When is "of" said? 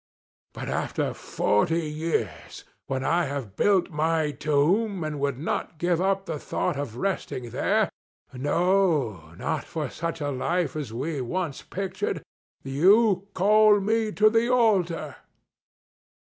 6.75-6.95